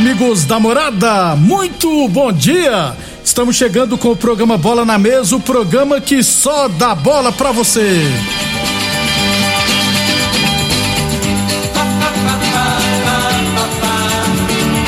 [0.00, 2.96] Amigos da morada, muito bom dia!
[3.22, 7.52] Estamos chegando com o programa Bola na Mesa o programa que só dá bola pra
[7.52, 8.00] você.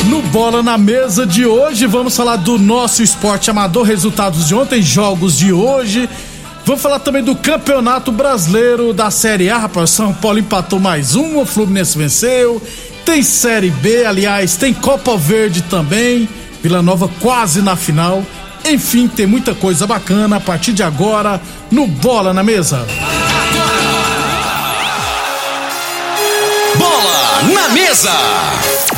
[0.08, 4.80] No Bola na Mesa de hoje, vamos falar do nosso esporte amador, resultados de ontem,
[4.80, 6.08] jogos de hoje.
[6.64, 9.90] Vamos falar também do Campeonato Brasileiro da Série A, rapaz.
[9.90, 12.62] São Paulo empatou mais um, o Fluminense venceu.
[13.04, 16.28] Tem Série B, aliás, tem Copa Verde também.
[16.62, 18.24] Vila Nova quase na final.
[18.64, 22.86] Enfim, tem muita coisa bacana a partir de agora no Bola na Mesa.
[27.50, 28.12] Na mesa.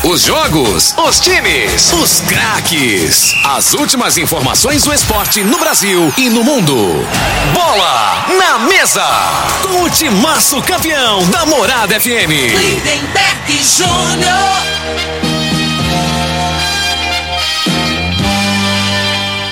[0.03, 3.33] Os jogos, os times, os craques.
[3.45, 6.77] As últimas informações do esporte no Brasil e no mundo.
[7.55, 9.07] Bola na mesa.
[9.63, 12.31] Com o timaço campeão da Morada FM.
[12.31, 14.85] Lindenberg Júnior.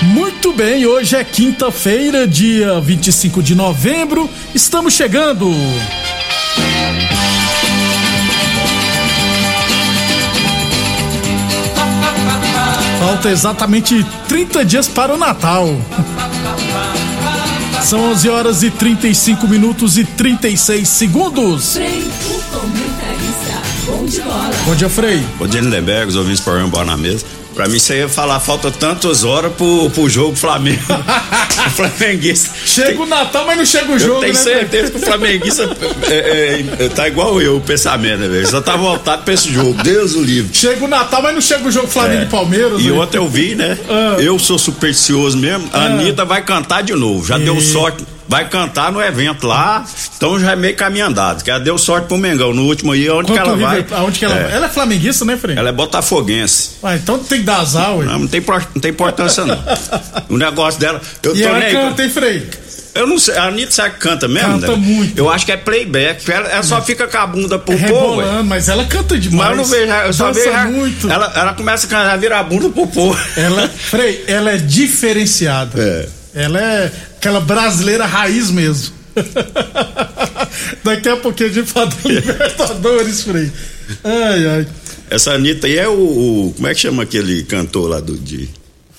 [0.03, 4.29] Muito bem, hoje é quinta-feira, dia 25 de novembro.
[4.53, 5.51] Estamos chegando.
[13.03, 15.67] Falta exatamente 30 dias para o Natal.
[17.83, 21.73] São 11 horas e 35 minutos e 36 segundos.
[21.73, 23.61] Frei, o comentarista.
[23.85, 24.51] Bom de bola.
[24.65, 25.21] Bom dia, Frei.
[25.37, 27.25] Bom dia, Lindenberg, os ouvintes do programa Bola na Mesa.
[27.53, 30.81] Pra mim, você ia falar, falta tantas horas pro, pro jogo Flamengo.
[31.67, 32.49] o flamenguista.
[32.65, 34.39] Chega o Natal, mas não chega o jogo, eu tenho né?
[34.39, 35.69] Certeza que o flamenguista
[36.09, 38.47] é, é, tá igual eu, o pensamento, né, velho?
[38.47, 39.73] Só tá voltado pra esse jogo.
[39.83, 40.53] Deus o livre.
[40.53, 42.81] Chega o Natal, mas não chega o jogo Flamengo e Palmeiras.
[42.81, 42.91] E né?
[42.91, 43.77] ontem eu vi, né?
[43.89, 44.15] Ah.
[44.19, 45.69] Eu sou supersticioso mesmo.
[45.71, 47.25] A Anitta vai cantar de novo.
[47.25, 48.03] Já deu E- sorte.
[48.27, 49.85] Vai cantar no evento lá.
[50.17, 51.43] Então já é meio caminho andado.
[51.43, 52.53] Que ela deu sorte pro Mengão.
[52.53, 53.85] No último aí, onde que Contra ela vai?
[53.91, 54.51] Aonde que ela é, vai?
[54.53, 55.57] Ela é flamenguista, né, Frei?
[55.57, 56.71] ela é botafoguense.
[56.81, 58.05] Ah, então tem que dar azar, ué.
[58.05, 58.41] Não, não tem,
[58.73, 59.61] não tem importância, não.
[60.29, 61.01] O negócio dela.
[61.21, 62.49] Eu E tô ela nem- canta, hein, Frei?
[62.95, 64.59] Eu não sei, a Anitta sabe que canta mesmo?
[64.59, 64.75] Canta né?
[64.77, 65.17] muito.
[65.17, 66.31] Eu acho que é playback.
[66.31, 67.83] Ela, ela só fica com a bunda pro povo.
[68.17, 68.23] ué.
[68.25, 69.49] Rebolando, mas ela canta Mas demais.
[69.49, 70.47] eu não vejo, eu só vejo.
[70.49, 71.09] ela- muito.
[71.11, 73.19] Ela, ela começa a cantar, vira a bunda pro povo.
[73.35, 75.81] Ela, Frei, ela é diferenciada.
[75.81, 76.43] É.
[76.43, 76.91] Ela é
[77.23, 78.93] aquela brasileira raiz mesmo.
[80.83, 83.49] Daqui a pouquinho a gente fala da Libertadores, Frei.
[84.03, 84.67] Ai, ai.
[85.09, 88.17] Essa Anitta aí é o, o- Como é que chama aquele cantor lá do.
[88.17, 88.49] De,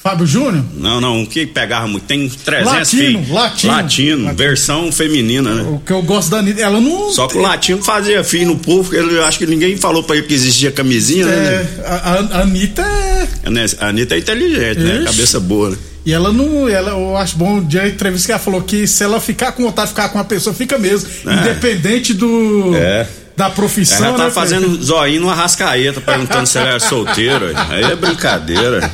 [0.02, 0.62] Fábio Júnior?
[0.76, 2.04] não, não, o que pegava muito.
[2.04, 3.72] Tem 300 Latino, latino.
[3.72, 4.34] Latino, Latino.
[4.36, 5.62] versão feminina, né?
[5.62, 7.10] O que eu gosto da Anitta, ela não.
[7.10, 10.02] Só que o latino fazia filho no povo, porque ele, eu acho que ninguém falou
[10.02, 11.34] pra ele que existia camisinha, né?
[11.34, 13.50] É, a, a- a Anitta é.
[13.50, 13.64] né?
[13.80, 14.94] A Anitta é inteligente, né?
[14.96, 15.04] Ixi.
[15.04, 15.76] Cabeça boa, né?
[16.04, 16.68] E ela não.
[16.68, 19.88] Ela, eu acho bom de entrevista que ela falou que se ela ficar com vontade
[19.88, 21.08] de ficar com uma pessoa, fica mesmo.
[21.26, 21.34] É.
[21.34, 22.72] Independente do.
[22.76, 23.06] É.
[23.36, 24.06] Da profissão.
[24.06, 24.84] Ela tá né, fazendo Pedro?
[24.84, 27.52] zoinho numa rascaeta, perguntando se ela é solteira.
[27.68, 28.88] Aí é brincadeira.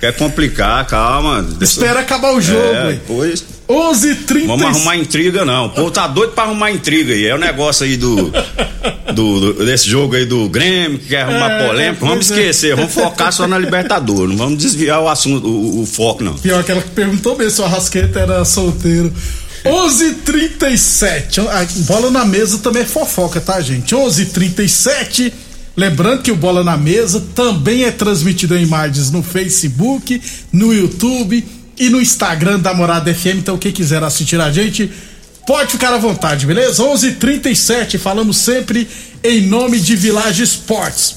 [0.00, 1.46] Quer complicar, calma.
[1.60, 3.44] Espera acabar o jogo, é, pois.
[3.68, 5.66] 11 30 Vamos arrumar intriga, não.
[5.66, 7.26] O povo tá doido pra arrumar intriga aí.
[7.26, 8.32] É o negócio aí do,
[9.14, 12.06] do, do desse jogo aí do Grêmio, que quer arrumar é, polêmica.
[12.06, 12.34] Vamos é.
[12.34, 14.30] esquecer, vamos focar só na Libertadores.
[14.30, 16.34] Não vamos desviar o assunto, o, o foco, não.
[16.34, 19.12] Pior que ela perguntou mesmo se o Arrasqueta era solteiro.
[19.66, 21.46] 11:37.
[21.46, 23.94] Ah, bola na mesa também é fofoca, tá, gente?
[23.94, 25.30] 11:37.
[25.76, 30.20] Lembrando que o Bola na Mesa também é transmitido em imagens no Facebook,
[30.52, 31.44] no YouTube
[31.78, 33.38] e no Instagram da Morada FM.
[33.38, 34.90] Então, quem quiser assistir a gente,
[35.46, 36.82] pode ficar à vontade, beleza?
[36.82, 37.98] 11:37.
[37.98, 38.88] Falamos sempre
[39.22, 41.16] em nome de Village Esportes.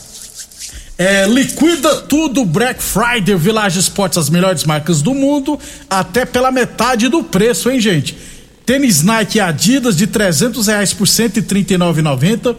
[0.98, 5.58] É, liquida tudo Black Friday, Village Sports, as melhores marcas do mundo,
[5.90, 8.16] até pela metade do preço, hein, gente?
[8.66, 12.56] Tênis Nike Adidas de 300 reais por 139,90.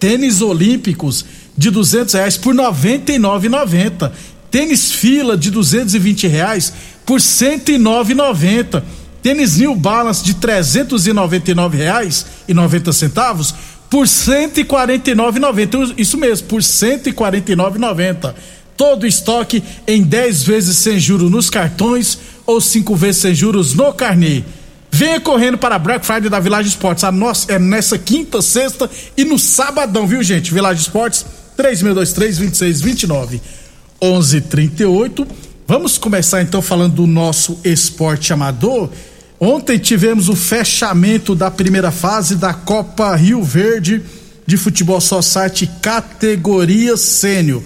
[0.00, 1.24] Tênis Olímpicos
[1.56, 4.10] de 200 reais por 99,90.
[4.52, 6.72] Tênis Fila de 220 reais
[7.06, 8.82] por 109,90.
[9.22, 13.54] Tênis New Balance de 399 reais e 90 centavos
[13.88, 15.94] por 149,90.
[15.96, 18.34] Isso mesmo, por 149,90.
[18.76, 23.90] Todo estoque em 10 vezes sem juros nos cartões ou 5 vezes sem juros no
[23.94, 24.44] carnê.
[24.90, 27.04] Venha correndo para a Black Friday da Village Esportes.
[27.04, 30.52] A nossa é nessa quinta, sexta e no sabadão, viu, gente?
[30.52, 31.24] Village Esportes
[31.56, 33.61] 3623 2629
[34.02, 35.26] 1138.
[35.66, 38.90] Vamos começar então falando do nosso esporte amador.
[39.38, 44.02] Ontem tivemos o fechamento da primeira fase da Copa Rio Verde
[44.46, 47.62] de Futebol Society categoria sênior.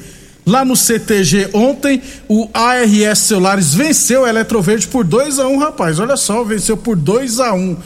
[0.46, 5.58] Lá no CTG ontem, o ARS Celulares venceu o Eletroverde por 2 a 1 um,
[5.58, 5.98] rapaz.
[5.98, 7.76] Olha só, venceu por 2 a 1 um.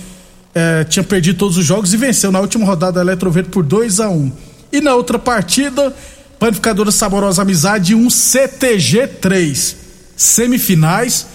[0.55, 4.01] é, Tinha perdido todos os jogos e venceu na última rodada a Eletroverde por 2
[4.01, 4.33] a 1 um.
[4.71, 5.95] E na outra partida,
[6.41, 9.77] Panificadora Saborosa Amizade 1 um CTG 3.
[10.17, 11.27] Semifinais,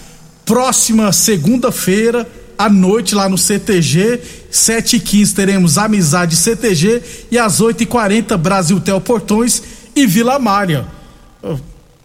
[0.44, 2.26] próxima segunda-feira
[2.58, 4.20] à noite lá no CTG,
[4.50, 9.62] 7 e 15 teremos Amizade CTG e às 8 e 40 Brasil Tel Portões
[9.94, 10.84] e Vila Mária.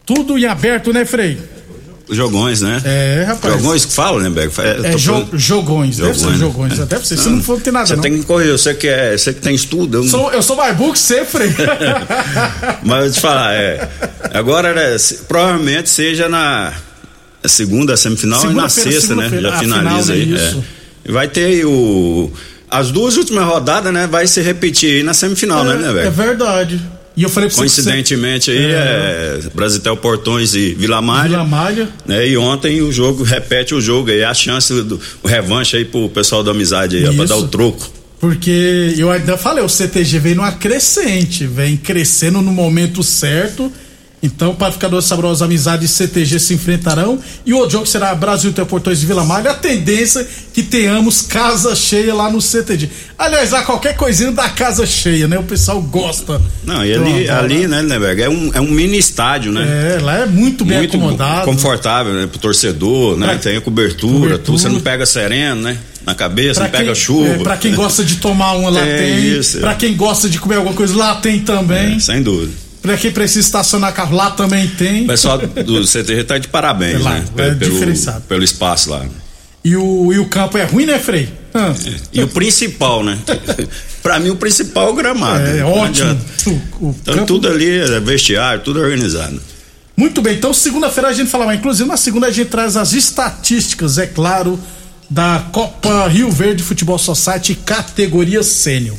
[0.06, 1.40] Tudo em aberto, né, Frei?
[2.12, 2.82] Jogões, né?
[2.84, 3.54] É, rapaz.
[3.54, 4.62] Jogões que falam, né, Beco?
[4.62, 5.40] É, jo falando...
[5.40, 6.78] jogões, deve ser jogões.
[6.78, 6.86] É.
[6.86, 8.04] Deve ser, se não for, tem nada Você não.
[8.04, 10.00] tem que correr, você que, é, você que tem estudo.
[10.00, 11.50] Eu, sou, eu sou mais burro que você, Frei.
[12.84, 13.90] Mas eu te falar, é,
[14.34, 16.74] agora né, provavelmente seja na
[17.46, 19.30] segunda semifinal segunda e na sexta, né?
[19.30, 20.36] Já finaliza aí.
[20.36, 20.56] É.
[21.06, 22.32] E vai ter aí o.
[22.70, 24.08] As duas últimas rodadas, né?
[24.08, 26.08] Vai se repetir aí na semifinal, é, né, né, velho?
[26.08, 26.82] É verdade.
[27.22, 31.30] E eu falei pra Coincidentemente você, aí é, é Brasitel Portões e Vila Malha.
[31.30, 31.90] Vila Malha.
[32.04, 35.86] Né, e ontem o jogo repete o jogo aí, a chance do o revanche aí
[35.86, 37.92] pro pessoal da amizade aí, pra dar o troco.
[38.20, 43.72] Porque eu ainda falei, o CTG vem numa crescente, vem crescendo no momento certo
[44.24, 47.20] então, Panificador Saborosa Amizade e CTG se enfrentarão.
[47.44, 49.52] E o outro jogo será Brasil Portões de Vila Malha.
[49.52, 52.90] A tendência é que tenhamos casa cheia lá no CTG.
[53.18, 55.40] Aliás, lá qualquer coisinha da casa cheia, né?
[55.40, 56.40] O pessoal gosta.
[56.64, 59.96] Não, e ali, então, ali né, Neberg, é um, é um mini estádio, né?
[59.98, 61.46] É, lá é muito bem muito acomodado.
[61.46, 62.28] Confortável, né?
[62.28, 63.40] Pro torcedor, né?
[63.42, 64.38] Tem a cobertura, cobertura.
[64.38, 65.78] Tudo, você não pega sereno, né?
[66.04, 67.28] na cabeça, pra não quem, pega chuva.
[67.28, 69.38] É, pra quem gosta de tomar uma lá é tem.
[69.38, 69.62] Isso, é.
[69.62, 71.96] Pra quem gosta de comer alguma coisa lá tem também.
[71.96, 72.52] É, sem dúvida.
[72.82, 75.04] Pra quem precisa estacionar carro lá também tem.
[75.04, 77.26] O pessoal do CTG tá de parabéns, é lá, né?
[77.38, 78.22] É pelo, diferenciado.
[78.22, 79.06] Pelo espaço lá.
[79.64, 81.30] E o, e o campo é ruim, né, Frei?
[81.54, 81.74] Ah.
[82.12, 83.20] E o principal, né?
[84.02, 85.46] pra mim, o principal é o gramado.
[85.46, 86.20] É, ótimo.
[86.48, 86.50] O,
[86.88, 87.28] o então, campo...
[87.28, 89.40] tudo ali, é vestiário, tudo organizado.
[89.96, 91.60] Muito bem, então segunda-feira a gente fala mais.
[91.60, 94.60] Inclusive, na segunda a gente traz as estatísticas, é claro,
[95.08, 98.98] da Copa Rio Verde Futebol Society categoria sênior.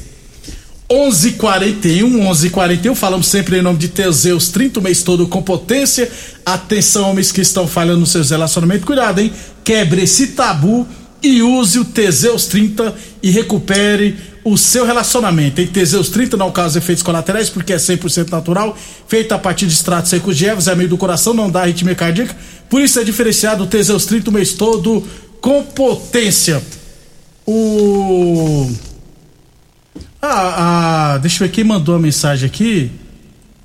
[0.92, 2.94] 11:41, 11:41.
[2.94, 6.10] Falamos sempre em nome de Teseus 30 o mês todo com potência.
[6.44, 8.84] Atenção, homens que estão falhando nos seus relacionamentos.
[8.84, 9.32] Cuidado, hein?
[9.64, 10.86] Quebre esse tabu
[11.22, 15.62] e use o Teseus 30 e recupere o seu relacionamento.
[15.62, 18.76] Em Teseus 30 não causa efeitos colaterais porque é 100% natural,
[19.08, 21.94] feito a partir de extratos secos de ervas, é meio do coração, não dá arritmia
[21.94, 22.36] cardíaca.
[22.68, 25.02] Por isso é diferenciado o Teseus 30 o mês todo
[25.40, 26.62] com potência.
[27.46, 28.70] O
[30.22, 32.90] ah, ah, deixa eu ver quem mandou a mensagem aqui.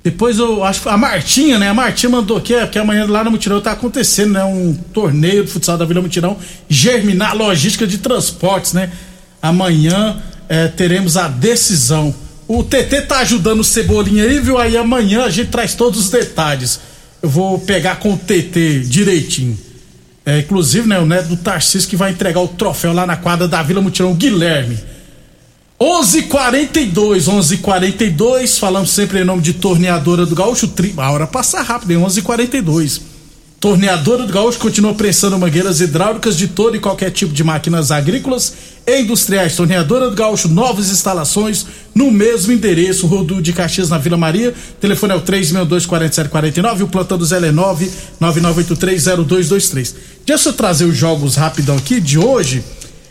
[0.02, 1.68] Depois eu acho que a Martinha, né?
[1.68, 4.44] A Martinha mandou aqui, é, que amanhã lá no Mutirão tá acontecendo, né?
[4.44, 6.36] Um torneio de futsal da Vila Mutirão,
[6.68, 8.90] Germinar Logística de Transportes, né?
[9.40, 12.12] Amanhã é, teremos a decisão.
[12.48, 14.58] O TT tá ajudando o Cebolinha aí, viu?
[14.58, 16.80] Aí amanhã a gente traz todos os detalhes.
[17.22, 19.58] Eu vou pegar com o TT direitinho.
[20.26, 20.98] É, inclusive, né?
[20.98, 24.14] O neto do Tarcísio que vai entregar o troféu lá na quadra da Vila Mutirão,
[24.14, 24.78] Guilherme.
[25.80, 28.58] 11:42, 11:42.
[28.58, 30.68] Falamos sempre em nome de Torneadora do Gaúcho.
[30.96, 31.98] A hora passa rápido, hein?
[31.98, 33.00] 11:42.
[33.60, 38.52] Torneadora do Gaúcho continua prensando mangueiras hidráulicas de todo e qualquer tipo de máquinas agrícolas
[38.86, 39.56] e industriais.
[39.56, 44.54] Torneadora do Gaúcho, novas instalações no mesmo endereço, Rodo de Caxias na Vila Maria.
[44.80, 47.52] Telefone é o 3624749 e o plantão do Zé é
[48.20, 49.94] 999830223.
[50.24, 52.62] Deixa eu trazer os jogos rapidão aqui de hoje.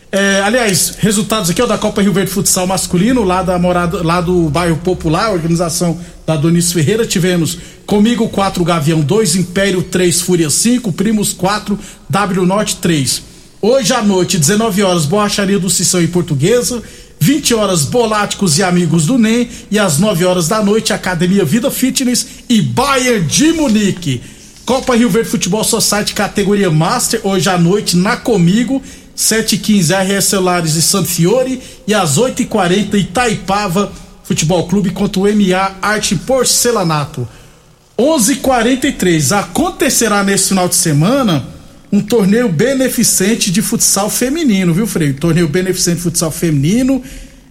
[0.10, 4.22] É, aliás, resultados aqui ó, da Copa Rio Verde Futsal Masculino, lá, da morada, lá
[4.22, 7.06] do bairro Popular, organização da Donis Ferreira.
[7.06, 11.78] Tivemos comigo 4, Gavião 2, Império 3, Fúria 5, Primos 4,
[12.10, 13.22] W Norte 3.
[13.62, 16.82] Hoje à noite, 19 horas, Borracharia do Cissão e Portuguesa.
[17.20, 19.50] 20 horas, Boláticos e Amigos do NEM.
[19.70, 24.22] E às 9 horas da noite, Academia Vida Fitness e Bayern de Munique.
[24.66, 28.84] Copa Rio Verde Futebol Society categoria Master, hoje à noite na Comigo,
[29.18, 33.92] 7h15 RS Celulares e Santo Fiore e às 8h40 Itaipava
[34.24, 37.28] Futebol Clube contra o MA Arte Porcelanato.
[37.98, 41.48] 11:43 acontecerá nesse final de semana
[41.92, 45.16] um torneio beneficente de futsal feminino, viu, Freio?
[45.16, 47.02] Torneio beneficente de futsal feminino,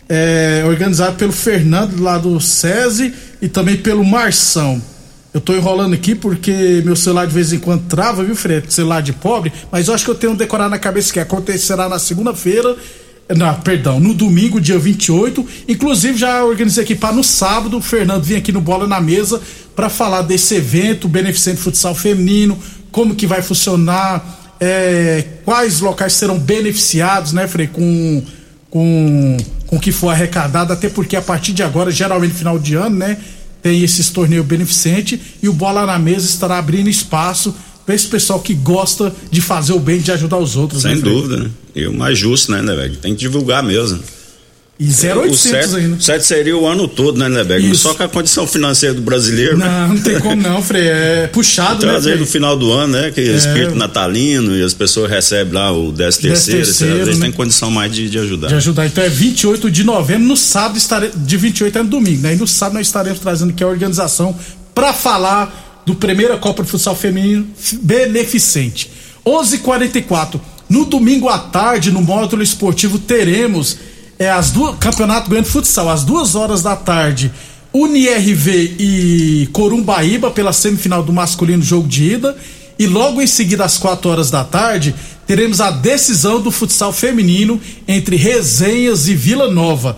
[0.09, 4.81] é, organizado pelo Fernando lá do SESI e também pelo Marção.
[5.37, 8.73] Eu tô enrolando aqui porque meu celular de vez em quando trava, viu, Fred?
[8.73, 11.99] Celular de pobre, mas eu acho que eu tenho decorado na cabeça que acontecerá na
[11.99, 12.75] segunda-feira.
[13.37, 15.47] Não, perdão, no domingo, dia 28.
[15.69, 19.39] Inclusive, já organizei aqui para no sábado, o Fernando vir aqui no Bola na Mesa
[19.75, 22.59] para falar desse evento beneficente futsal feminino,
[22.91, 28.23] como que vai funcionar, é, quais locais serão beneficiados, né, Frei, com,
[28.71, 32.75] com, com o que for arrecadado, até porque a partir de agora, geralmente final de
[32.75, 33.19] ano, né,
[33.67, 37.53] tem esses torneios beneficentes e o Bola na Mesa estará abrindo espaço
[37.85, 40.83] para esse pessoal que gosta de fazer o bem, de ajudar os outros.
[40.83, 41.51] Sem né, dúvida, né?
[41.75, 42.97] E o mais justo, né, né, velho?
[42.99, 43.99] Tem que divulgar mesmo.
[44.79, 46.01] E 0800 certo, ainda.
[46.01, 47.75] certo seria o ano todo, né, Leberg?
[47.75, 49.57] Só que a condição financeira do brasileiro.
[49.57, 49.87] Não, né?
[49.89, 50.87] não tem como não, Frei.
[50.87, 51.97] É puxado, então, né?
[51.97, 53.11] Às vezes no final do ano, né?
[53.11, 57.27] Que é espírito natalino e as pessoas recebem lá o 13 terceiro, às vezes né?
[57.27, 58.49] tem condição mais de, de ajudar.
[58.49, 58.87] De ajudar.
[58.87, 62.35] Então é 28 de novembro, no sábado estarei, de 28 é no domingo, né?
[62.35, 64.37] E no sábado nós estaremos trazendo aqui a organização
[64.75, 67.47] para falar do primeira Copa de Futsal Feminino
[67.81, 68.91] beneficente.
[69.25, 73.79] 11:44 no domingo à tarde, no módulo esportivo, teremos
[74.19, 77.31] é, as duas, Campeonato Grande Futsal, às duas horas da tarde,
[77.73, 82.37] UniRV e Corumbaíba pela semifinal do masculino jogo de ida.
[82.79, 84.95] E logo em seguida, às 4 horas da tarde,
[85.27, 89.97] teremos a decisão do futsal feminino entre Resenhas e Vila Nova.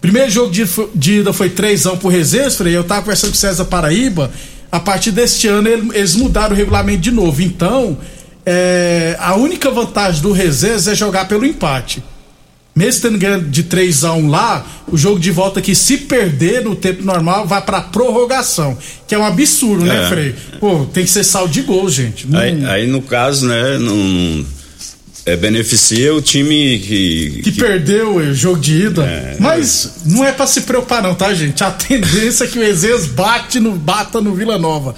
[0.00, 2.76] Primeiro jogo de, de ida foi 3x1 pro Resenhas, Frei.
[2.76, 4.30] Eu tava conversando com o César Paraíba.
[4.70, 7.40] A partir deste ano, eles mudaram o regulamento de novo.
[7.42, 7.96] Então,
[8.44, 12.02] é, a única vantagem do Resenhas é jogar pelo empate
[12.76, 16.62] mesmo tendo ganho de 3 a 1 lá, o jogo de volta aqui, se perder
[16.62, 18.76] no tempo normal, vai pra prorrogação.
[19.08, 20.00] Que é um absurdo, né, é.
[20.02, 20.34] né, Frei?
[20.60, 22.26] Pô, tem que ser saldo de gol, gente.
[22.26, 22.38] Não...
[22.38, 24.44] Aí, aí, no caso, né, não.
[25.24, 27.60] É, beneficia o time que, que, que...
[27.60, 29.02] perdeu o jogo de ida.
[29.04, 31.64] É, Mas não é para se preocupar, não, tá, gente?
[31.64, 34.94] A tendência é que o Ezeias bate no, bata no Vila Nova.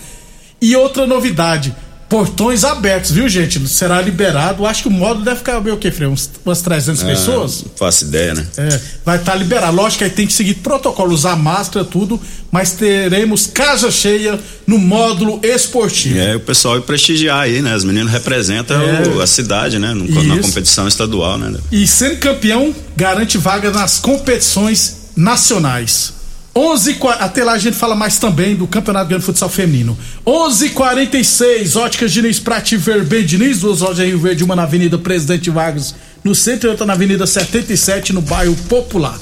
[0.61, 1.75] E outra novidade:
[2.09, 3.69] portões abertos, viu, gente?
[3.69, 4.65] Será liberado.
[4.65, 6.11] Acho que o módulo deve ficar o quê, Freio?
[6.11, 7.63] Uns, umas 300 ah, pessoas?
[7.63, 8.47] Não faço ideia, né?
[8.57, 9.77] É, vai estar tá liberado.
[9.77, 12.19] Lógico que aí tem que seguir protocolo, usar máscara, tudo,
[12.51, 16.19] mas teremos casa cheia no módulo esportivo.
[16.19, 17.77] É, o pessoal vai prestigiar aí, né?
[17.77, 19.93] Os meninos representam é, o, a cidade, né?
[19.93, 21.59] No, na competição estadual, né?
[21.71, 26.18] E sendo campeão, garante vaga nas competições nacionais.
[26.59, 29.97] 11 até lá a gente fala mais também do Campeonato Grande Futsal Feminino.
[30.27, 35.95] 11:46 Óticas Diniz Prati Verben Diniz, duas lojas Rio Verde, uma na Avenida Presidente Vargas,
[36.25, 39.17] no centro e outra na Avenida 77, no bairro Popular.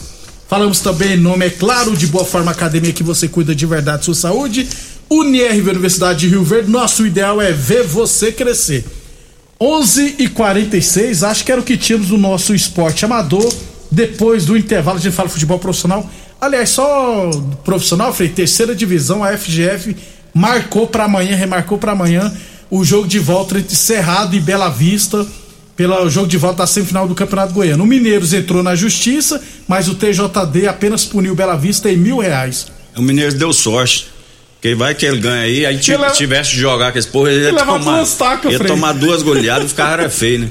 [0.49, 4.07] Falamos também em nome, é claro, de Boa Forma Academia que você cuida de verdade
[4.07, 4.67] sua saúde.
[5.11, 8.83] UniRV Universidade de Rio Verde, nosso ideal é ver você crescer.
[9.61, 13.53] 11 e 46 acho que era o que tínhamos no nosso esporte amador.
[13.91, 16.09] Depois do intervalo, a gente fala futebol profissional.
[16.47, 17.29] Aliás, só
[17.65, 19.97] profissional, Frei, terceira divisão, a FGF
[20.33, 22.33] marcou para amanhã, remarcou para amanhã
[22.71, 25.27] o jogo de volta entre Cerrado e Bela Vista,
[25.75, 27.83] pelo jogo de volta da semifinal do Campeonato Goiano.
[27.83, 32.69] O Mineiros entrou na justiça, mas o TJD apenas puniu Bela Vista em mil reais.
[32.97, 34.07] O Mineiros deu sorte.
[34.67, 37.45] Quem vai que ele ganha aí, aí ele tivesse de jogar com esse porra, ele
[37.45, 40.49] ia tomar, duas tacas, ia tomar duas goleadas e ficar feio, né?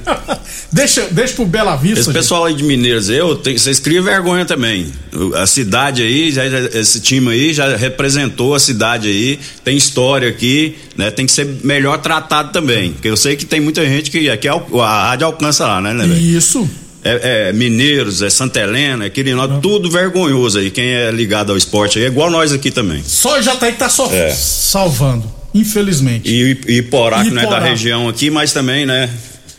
[0.71, 1.99] deixa, deixa pro Bela Vista.
[1.99, 2.15] Esse gente.
[2.15, 4.89] pessoal aí de Mineiros, eu, vocês criam vergonha também.
[5.33, 10.77] A cidade aí, já, esse time aí já representou a cidade aí, tem história aqui,
[10.95, 11.11] né?
[11.11, 12.93] Tem que ser melhor tratado também.
[12.93, 16.07] Porque eu sei que tem muita gente que aqui a rádio alcança lá, né, né
[16.07, 16.69] Isso
[17.05, 20.71] é, é, Mineiros, é Santa Helena, é Quirinópolis, tudo vergonhoso aí.
[20.71, 23.03] Quem é ligado ao esporte aí é igual nós aqui também.
[23.05, 24.31] Só já tá aí que tá só é.
[24.31, 26.27] salvando, infelizmente.
[26.27, 29.07] E, e Iporá, que não é da região aqui, mas também, né?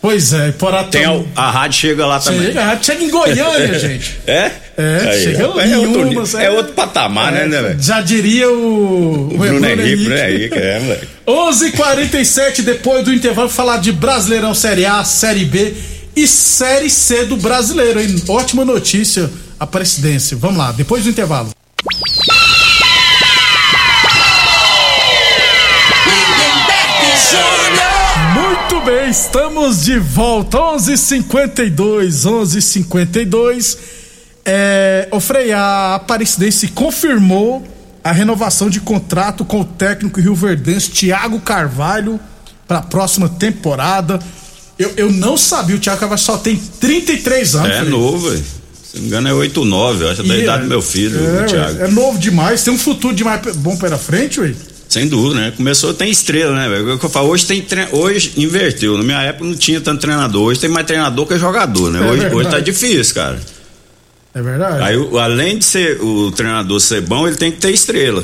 [0.01, 1.05] Pois é, Iporá tem.
[1.05, 2.47] A, a rádio chega lá também.
[2.47, 4.17] Chega, a rádio chega em Goiânia, gente.
[4.27, 4.51] É?
[4.77, 7.81] É, aí, chega é, é, outro, umas, é, é, outro patamar, né, é, né, velho?
[7.81, 9.29] Já diria o.
[9.33, 11.07] O Bruno Henrique, Bruno Henrique, é, moleque.
[11.25, 15.73] 11:47 depois do intervalo, falar de Brasileirão Série A, Série B
[16.17, 18.23] e Série C do brasileiro, hein?
[18.27, 20.35] Ótima notícia a presidência.
[20.35, 21.51] Vamos lá, depois do intervalo.
[28.33, 33.77] Muito bem, Estamos de volta, 11:52, 11:52.
[34.43, 37.63] É, o Frei, a Aparecidense confirmou
[38.03, 42.19] a renovação de contrato com o técnico Rio Verdense Thiago Carvalho
[42.67, 44.19] para a próxima temporada.
[44.77, 47.69] Eu, eu não sabia, o Thiago Carvalho só tem 33 anos.
[47.71, 48.43] É novo, velho.
[48.83, 51.81] Se não me engano é 8, 9, acho, da idade do meu filho, é, Thiago.
[51.83, 54.53] É novo demais, tem um futuro demais bom pela frente, ué.
[54.87, 55.53] Sem dúvida, né?
[55.55, 56.95] Começou, tem estrela, né, velho?
[56.95, 57.87] O que eu falo, hoje tem tre...
[57.91, 58.97] hoje inverteu.
[58.97, 60.45] Na minha época não tinha tanto treinador.
[60.45, 61.99] Hoje tem mais treinador que jogador, né?
[61.99, 63.37] É hoje, hoje tá difícil, cara.
[64.33, 64.83] É verdade.
[64.83, 68.23] Aí, além de ser o treinador ser bom, ele tem que ter estrela.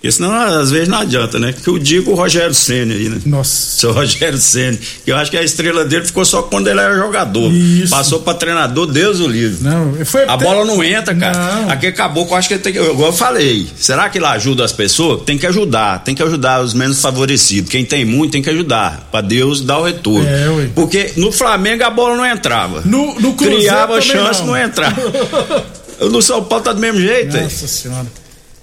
[0.00, 1.52] Porque senão, às vezes, não adianta, né?
[1.52, 3.20] Que eu digo o Rogério Senna aí, né?
[3.26, 3.78] Nossa.
[3.78, 4.78] Seu Rogério Senna.
[5.04, 7.52] Que eu acho que a estrela dele ficou só quando ele era jogador.
[7.52, 7.90] Isso.
[7.90, 9.58] Passou pra treinador, Deus o livre.
[9.60, 11.36] Não, foi A bola não entra, cara.
[11.36, 11.70] Não.
[11.70, 12.78] Aqui acabou eu acho que ele tem que.
[12.78, 13.66] Igual eu falei.
[13.76, 15.22] Será que ele ajuda as pessoas?
[15.22, 16.04] Tem que ajudar.
[16.04, 17.68] Tem que ajudar os menos favorecidos.
[17.68, 19.08] Quem tem muito tem que ajudar.
[19.10, 20.28] Pra Deus dar o retorno.
[20.28, 20.68] É, ué.
[20.76, 22.82] Porque no Flamengo a bola não entrava.
[22.84, 24.94] No, no Cruzeiro Criava chance, não, não entrava.
[26.08, 27.36] no São Paulo tá do mesmo jeito.
[27.36, 28.06] Nossa senhora.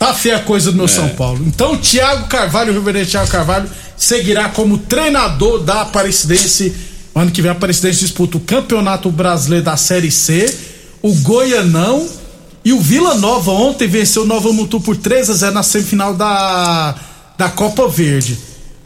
[0.06, 0.88] Tá feia a coisa do meu é.
[0.88, 1.44] São Paulo.
[1.48, 6.76] Então, o Thiago Carvalho, o reverendo Thiago Carvalho, seguirá como treinador da Aparecidense.
[7.16, 10.56] Ano que vem, a Aparecidense disputa o Campeonato Brasileiro da Série C,
[11.02, 12.08] o Goianão
[12.64, 13.50] e o Vila Nova.
[13.52, 16.94] Ontem venceu o Nova Mutu por 3 a 0 na semifinal da,
[17.36, 18.38] da Copa Verde.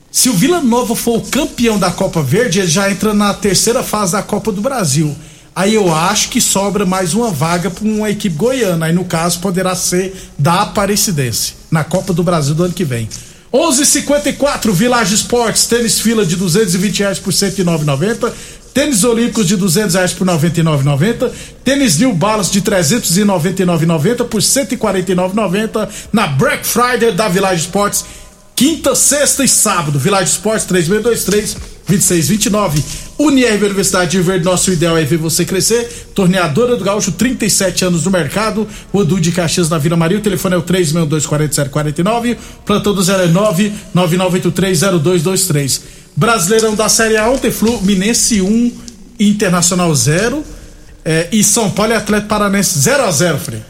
[0.09, 3.83] Se o Vila Nova for o campeão da Copa Verde, ele já entra na terceira
[3.83, 5.13] fase da Copa do Brasil.
[5.55, 8.85] Aí eu acho que sobra mais uma vaga para uma equipe goiana.
[8.85, 13.09] Aí no caso poderá ser da Aparecidense na Copa do Brasil do ano que vem.
[13.51, 18.31] 11:54 Village Esportes, tênis fila de 220 reais por 109,90.
[18.73, 21.31] Tênis Olímpicos de 200 reais por 99,90.
[21.63, 28.05] Tênis New Balance de 399,90 por 149,90 na Black Friday da Village Esportes.
[28.59, 29.97] Quinta, sexta e sábado.
[29.97, 31.55] Village Esportes 3623
[31.87, 32.83] 2629.
[33.17, 36.09] Unirv Universidade de Verde, nosso ideal é ver você crescer.
[36.13, 38.67] Torneadora do Gaúcho, 37 anos no mercado.
[38.91, 40.17] O de Caxias na Vila Maria.
[40.17, 42.37] O telefone é o 3624749.
[42.65, 45.81] Plantão do 09 99830223.
[46.13, 48.73] Brasileirão da Série A ontem, Fluminense 1,
[49.21, 50.43] Internacional 0.
[51.05, 53.61] É, e São Paulo e Atlético Paranense 0 a 0 Frei.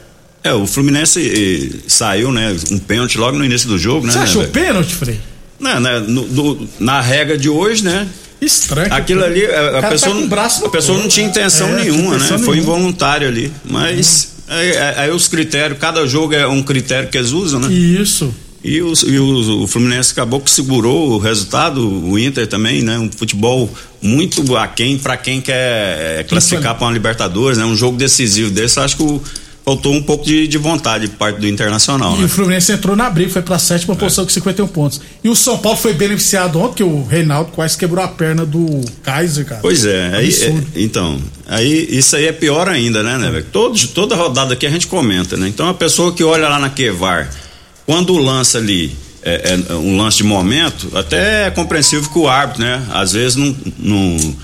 [0.44, 2.56] É, o Fluminense eh, saiu, né?
[2.72, 4.14] Um pênalti logo no início do jogo, né?
[4.14, 5.20] Você achou né, pênalti, Frei?
[5.60, 8.08] Não, né, no, no, na regra de hoje, né?
[8.42, 8.94] Estranho.
[8.94, 12.38] Aquilo ali, a, a tá pessoa, tá a pessoa não tinha intenção é, nenhuma, né?
[12.38, 13.52] Foi involuntário ali.
[13.66, 14.54] Mas hum.
[14.54, 17.72] aí, aí, os critérios, cada jogo é um critério que eles usam, né?
[17.72, 18.34] Isso.
[18.64, 22.98] E, o, e o, o, Fluminense acabou que segurou o resultado, o Inter também, né?
[22.98, 23.70] Um futebol
[24.02, 27.66] muito aquém para quem quer é, classificar para uma Libertadores, né?
[27.66, 29.22] Um jogo decisivo desse, acho que o
[29.70, 32.16] faltou um pouco de, de vontade de parte do Internacional.
[32.16, 32.26] E né?
[32.26, 33.98] o Fluminense entrou na briga, foi para a sétima é.
[33.98, 35.00] posição com 51 pontos.
[35.24, 38.82] E o São Paulo foi beneficiado ontem, que o Reinaldo quase quebrou a perna do
[39.04, 39.62] Kaiser, cara.
[39.62, 43.44] Pois é, aí, é então, aí isso aí é pior ainda, né, né?
[43.52, 45.48] Todo, toda rodada aqui a gente comenta, né?
[45.48, 47.30] Então a pessoa que olha lá na Quevar,
[47.86, 52.64] quando lança ali é, é, um lance de momento, até é compreensível que o árbitro,
[52.64, 52.84] né?
[52.92, 54.36] Às vezes não, não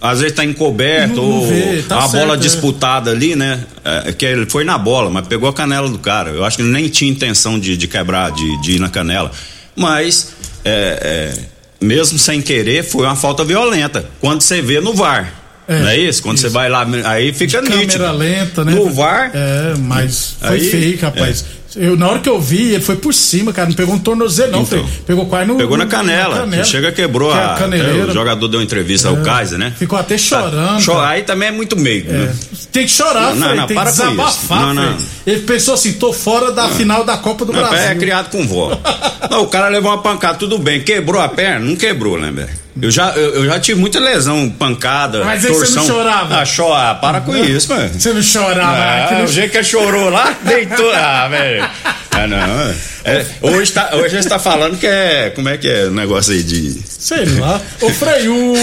[0.00, 2.36] às vezes tá encoberto, não, não ou tá a certo, bola é.
[2.38, 3.64] disputada ali, né?
[3.84, 6.30] É, que ele foi na bola, mas pegou a canela do cara.
[6.30, 9.30] Eu acho que ele nem tinha intenção de, de quebrar, de, de ir na canela.
[9.74, 10.32] Mas,
[10.64, 14.08] é, é, mesmo sem querer, foi uma falta violenta.
[14.20, 15.32] Quando você vê no VAR.
[15.68, 16.22] É, não é isso?
[16.22, 16.46] Quando isso.
[16.46, 18.04] você vai lá, aí fica de nítido.
[18.04, 18.72] Câmera lenta, né?
[18.72, 19.32] No VAR.
[19.34, 21.44] É, mas foi aí, feio, rapaz.
[21.76, 21.86] É.
[21.86, 23.68] Eu, na hora que eu vi, ele foi por cima, cara.
[23.68, 24.62] Não pegou um tornozelo, não.
[24.62, 25.56] Então, pegou quase no.
[25.56, 26.34] Pegou na canela.
[26.34, 26.64] Na canela.
[26.64, 27.68] Chega quebrou que a.
[27.76, 29.72] É, o jogador deu uma entrevista é, ao Kaiser, né?
[29.76, 30.84] Ficou até chorando.
[30.84, 32.04] Tá, aí também é muito meio.
[32.04, 32.34] Né?
[32.72, 34.60] Tem que chorar, não, não, tem para que desabafar.
[34.60, 34.96] Não, não.
[35.26, 37.78] Ele pensou assim: tô fora da final da Copa do Brasil.
[37.78, 38.78] É criado com vó.
[39.30, 40.80] não, o cara levou uma pancada, tudo bem.
[40.82, 41.64] Quebrou a perna?
[41.66, 42.65] Não quebrou, né, velho?
[42.80, 45.60] Eu já, eu, eu, já tive muita lesão, pancada, Mas torção.
[45.60, 46.40] Mas você não chorava?
[46.40, 47.90] Ah, chora, para com isso, mano.
[47.98, 48.76] Você não chorava?
[48.76, 49.24] Ah, não...
[49.24, 50.92] O jeito que chorou lá, deitou.
[50.92, 51.70] Ah, velho.
[52.10, 52.74] Ah, não.
[53.04, 55.30] É, hoje, tá, hoje está falando que é.
[55.30, 56.82] Como é que é o negócio aí de.
[56.86, 57.60] Sei lá.
[57.80, 58.54] Ô, Frei, o,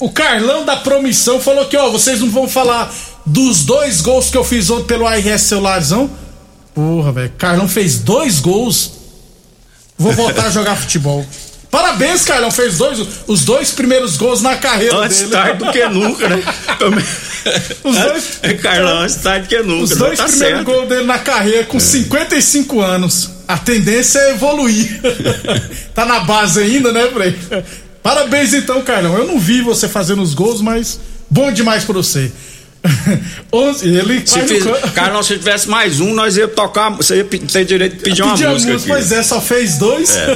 [0.00, 2.92] o Carlão da Promissão falou que, ó, vocês não vão falar
[3.24, 6.10] dos dois gols que eu fiz ontem pelo ARS Celularzão.
[6.74, 7.32] Porra, velho.
[7.38, 8.92] Carlão fez dois gols.
[9.98, 11.24] Vou voltar a jogar futebol.
[11.76, 12.50] Parabéns, Carlão.
[12.50, 15.30] Fez dois, os dois primeiros gols na carreira antes dele.
[15.30, 16.42] tarde do que nunca, né?
[17.84, 19.84] os dois, é, Carlão, antes tarde do que nunca.
[19.84, 21.80] Os dois tá primeiros gols dele na carreira com é.
[21.80, 23.30] 55 anos.
[23.46, 25.02] A tendência é evoluir.
[25.94, 27.38] tá na base ainda, né, Frei?
[28.02, 29.14] Parabéns então, Carlão.
[29.18, 32.32] Eu não vi você fazendo os gols, mas bom demais pra você.
[33.82, 36.90] ele se fiz, Carlos, se tivesse mais um, nós ia tocar.
[36.90, 38.50] Você ia ter direito de pedir uma música.
[38.50, 38.86] música aqui.
[38.86, 40.14] Pois é, só fez dois.
[40.14, 40.34] É.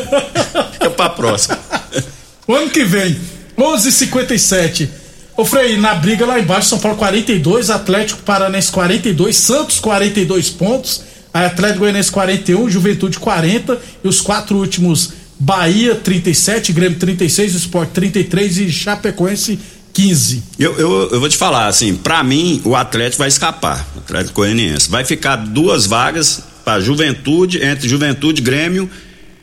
[0.73, 1.59] Fica pra próxima.
[2.47, 3.17] o ano que vem.
[3.59, 4.89] 11:57.
[5.37, 11.03] Ô Frei, na briga lá embaixo, São Paulo 42, Atlético Paranense 42, Santos 42 pontos,
[11.33, 18.59] Atlético Goianiense 41, Juventude 40 e os quatro últimos Bahia 37, Grêmio 36, Sport 33
[18.59, 19.59] e Chapecoense
[19.93, 20.43] 15.
[20.59, 24.41] Eu, eu, eu vou te falar, assim, para mim o Atlético vai escapar, o Atlético
[24.41, 24.89] Goianiense.
[24.89, 28.89] Vai ficar duas vagas para Juventude, entre Juventude, Grêmio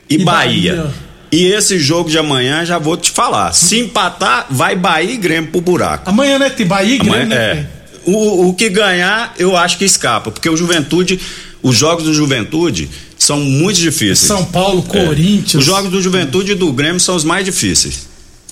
[0.10, 0.76] e, e Bahia.
[0.76, 0.94] Bahia.
[1.32, 3.52] E esse jogo de amanhã, já vou te falar.
[3.52, 6.10] Se empatar, vai Bahia e Grêmio pro buraco.
[6.10, 6.50] Amanhã, né?
[6.50, 7.36] Tem Bahia e Grêmio, amanhã, né?
[7.36, 7.66] É.
[8.06, 11.20] O, o que ganhar, eu acho que escapa, porque o Juventude,
[11.62, 14.20] os jogos do Juventude são muito difíceis.
[14.20, 15.06] São Paulo, é.
[15.06, 15.56] Corinthians.
[15.56, 15.58] É.
[15.58, 18.08] Os jogos do Juventude e do Grêmio são os mais difíceis.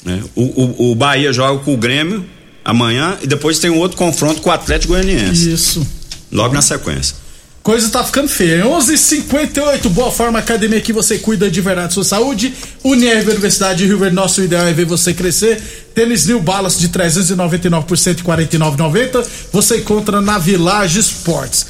[0.06, 0.24] Né?
[0.36, 2.24] O, o, o Bahia joga com o Grêmio
[2.64, 5.52] amanhã e depois tem um outro confronto com o Atlético Goianiense.
[5.52, 5.86] Isso.
[6.32, 7.26] Logo na sequência.
[7.66, 8.64] Coisa tá ficando feia.
[8.64, 12.54] 11:58 Boa Forma Academia que você cuida de verdade sua saúde.
[12.84, 15.90] Unirv Universidade de Rio Verde, nosso ideal é ver você crescer.
[15.96, 19.26] Tênis New Balance de 399 por 149,90.
[19.52, 21.66] Você encontra na Village Sports.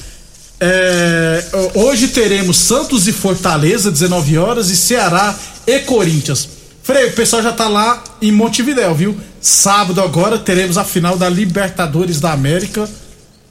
[0.59, 1.45] É,
[1.75, 6.49] hoje teremos Santos e Fortaleza, 19 horas, e Ceará e Corinthians.
[6.85, 9.17] Frei, o pessoal já tá lá em Montevidéu, viu?
[9.41, 12.87] Sábado agora teremos a final da Libertadores da América,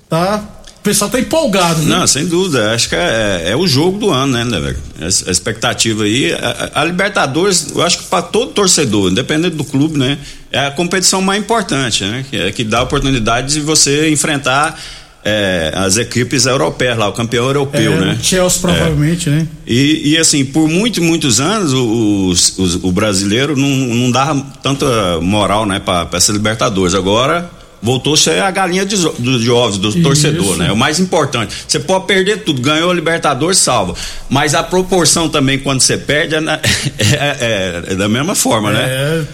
[0.08, 0.54] tá?
[0.84, 1.96] pessoal tá empolgado, né?
[1.96, 2.72] Não, sem dúvida.
[2.72, 6.30] Acho que é, é o jogo do ano, né, né a, a expectativa aí.
[6.32, 10.18] A, a, Libertadores, eu acho que para todo torcedor, independente do clube, né?
[10.52, 12.24] É a competição mais importante, né?
[12.30, 14.78] Que, é, que dá a oportunidade de você enfrentar
[15.24, 18.18] é, as equipes europeias lá, o campeão europeu, é, né?
[18.22, 19.32] Chelsea provavelmente, é.
[19.32, 19.48] né?
[19.66, 25.18] E, e, assim, por muitos, muitos anos os, os, o brasileiro não, não dava tanta
[25.22, 26.94] moral, né, para essa Libertadores.
[26.94, 30.02] Agora voltou a ser a galinha de, de, de ovos do Isso.
[30.02, 30.68] torcedor, né?
[30.68, 31.54] É o mais importante.
[31.68, 33.94] Você pode perder tudo, ganhou o Libertadores, salva.
[34.28, 36.54] Mas a proporção também, quando você perde, é, na,
[36.98, 38.84] é, é, é da mesma forma, né?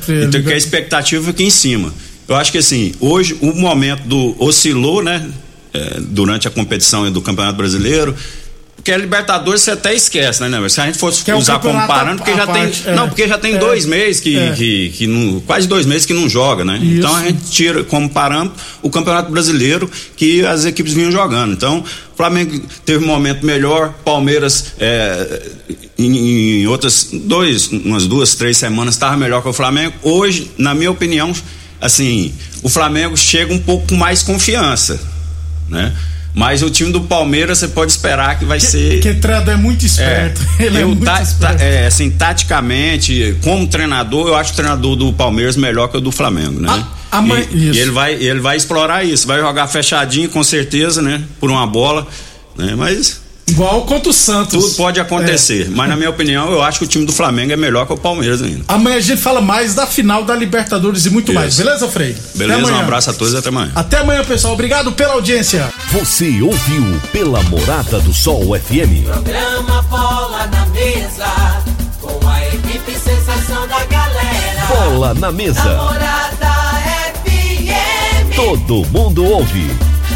[0.09, 1.92] É, então que a expectativa aqui em cima.
[2.29, 5.29] Eu acho que assim, hoje o momento do oscilou, né?
[5.73, 8.17] É, durante a competição do Campeonato Brasileiro,
[8.81, 10.69] porque a Libertadores você até esquece, né, né?
[10.71, 12.93] Se a gente fosse que usar é comparando, porque já parte, tem.
[12.93, 14.53] É, não, porque já tem é, dois meses que, é.
[14.53, 16.79] que, que não, quase dois meses que não joga, né?
[16.79, 16.99] Isso.
[16.99, 21.53] Então a gente tira como parâmetro o Campeonato Brasileiro que as equipes vinham jogando.
[21.53, 25.43] Então, o Flamengo teve um momento melhor, Palmeiras é,
[25.99, 29.93] em, em, outras dois, umas duas, três semanas estava melhor que o Flamengo.
[30.03, 31.35] Hoje, na minha opinião,
[31.79, 34.99] assim, o Flamengo chega um pouco com mais confiança,
[35.71, 35.93] né?
[36.35, 39.01] Mas o time do Palmeiras você pode esperar que vai que, ser.
[39.01, 40.41] Que treinador é muito esperto.
[40.59, 41.59] É, Ele é muito ta, esperto.
[41.59, 46.01] Ta, é, assim, taticamente, como treinador, eu acho o treinador do Palmeiras melhor que o
[46.01, 46.69] do Flamengo, né?
[47.11, 50.45] A, a mãe, e, e, ele vai, ele vai explorar isso, vai jogar fechadinho com
[50.45, 51.21] certeza, né?
[51.41, 52.07] Por uma bola,
[52.57, 52.75] né?
[52.77, 53.20] Mas
[53.51, 54.65] Igual contra o Santos.
[54.65, 55.69] Tudo pode acontecer, é.
[55.71, 57.97] mas na minha opinião, eu acho que o time do Flamengo é melhor que o
[57.97, 58.65] Palmeiras ainda.
[58.69, 61.41] Amanhã a gente fala mais da final da Libertadores e muito Isso.
[61.41, 61.57] mais.
[61.57, 62.17] Beleza, Frei?
[62.35, 63.73] Beleza, um abraço a todos e até amanhã.
[63.75, 64.55] Até amanhã, pessoal.
[64.55, 65.69] Obrigado pela audiência.
[65.91, 69.05] Você ouviu pela Morada do Sol FM.
[69.05, 71.63] Programa Bola na Mesa,
[72.01, 74.67] com a equipe sensação da galera.
[74.69, 75.63] Bola na Mesa.
[75.63, 76.51] Morada
[77.25, 78.35] FM.
[78.37, 79.89] Todo mundo ouve